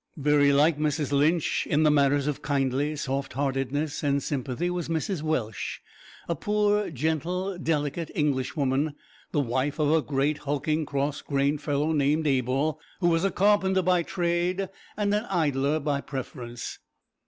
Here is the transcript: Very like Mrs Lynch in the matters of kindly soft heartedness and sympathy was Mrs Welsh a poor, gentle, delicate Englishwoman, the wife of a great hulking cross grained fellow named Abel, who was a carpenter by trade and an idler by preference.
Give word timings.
Very 0.17 0.51
like 0.51 0.79
Mrs 0.79 1.11
Lynch 1.11 1.67
in 1.69 1.83
the 1.83 1.91
matters 1.91 2.25
of 2.25 2.41
kindly 2.41 2.95
soft 2.95 3.33
heartedness 3.33 4.01
and 4.01 4.23
sympathy 4.23 4.67
was 4.71 4.89
Mrs 4.89 5.21
Welsh 5.21 5.77
a 6.27 6.33
poor, 6.33 6.89
gentle, 6.89 7.55
delicate 7.59 8.09
Englishwoman, 8.15 8.95
the 9.31 9.39
wife 9.41 9.77
of 9.77 9.91
a 9.91 10.01
great 10.01 10.39
hulking 10.39 10.87
cross 10.87 11.21
grained 11.21 11.61
fellow 11.61 11.91
named 11.91 12.25
Abel, 12.25 12.79
who 12.99 13.09
was 13.09 13.23
a 13.23 13.29
carpenter 13.29 13.83
by 13.83 14.01
trade 14.01 14.69
and 14.97 15.13
an 15.13 15.25
idler 15.25 15.79
by 15.79 16.01
preference. 16.01 16.79